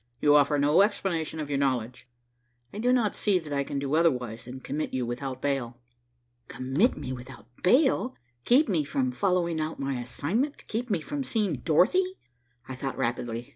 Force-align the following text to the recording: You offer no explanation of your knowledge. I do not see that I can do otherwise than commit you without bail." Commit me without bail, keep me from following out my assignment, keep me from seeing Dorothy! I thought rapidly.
You 0.19 0.35
offer 0.35 0.57
no 0.57 0.81
explanation 0.81 1.39
of 1.39 1.47
your 1.51 1.59
knowledge. 1.59 2.07
I 2.73 2.79
do 2.79 2.91
not 2.91 3.15
see 3.15 3.37
that 3.37 3.53
I 3.53 3.63
can 3.63 3.77
do 3.77 3.93
otherwise 3.93 4.45
than 4.45 4.59
commit 4.59 4.95
you 4.95 5.05
without 5.05 5.43
bail." 5.43 5.77
Commit 6.47 6.97
me 6.97 7.13
without 7.13 7.45
bail, 7.61 8.15
keep 8.43 8.67
me 8.67 8.83
from 8.83 9.11
following 9.11 9.61
out 9.61 9.79
my 9.79 9.99
assignment, 10.01 10.65
keep 10.65 10.89
me 10.89 11.01
from 11.01 11.23
seeing 11.23 11.57
Dorothy! 11.57 12.17
I 12.67 12.73
thought 12.73 12.97
rapidly. 12.97 13.49